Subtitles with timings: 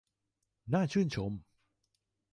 [0.73, 1.31] น่าชื่นชม